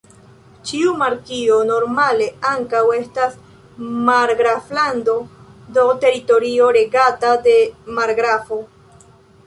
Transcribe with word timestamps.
Ĉiu 0.69 0.93
markio 1.01 1.57
normale 1.71 2.29
ankaŭ 2.53 2.81
estas 3.01 3.37
margraflando, 4.09 5.17
do, 5.79 5.87
teritorio 6.07 6.75
regata 6.83 7.35
de 7.49 7.59
margrafo. 8.01 8.61